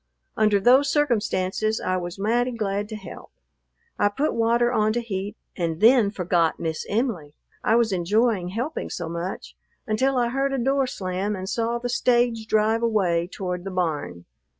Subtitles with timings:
[0.35, 3.29] Under those circumstances I was mighty glad to help.
[3.99, 8.89] I put water on to heat and then forgot Miss Em'ly, I was enjoying helping
[8.89, 13.63] so much, until I heard a door slam and saw the stage drive away toward
[13.63, 14.25] the barn.